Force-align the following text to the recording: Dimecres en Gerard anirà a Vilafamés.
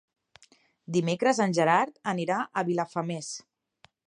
Dimecres 0.95 1.43
en 1.47 1.55
Gerard 1.59 2.01
anirà 2.15 2.41
a 2.43 2.65
Vilafamés. 2.71 3.35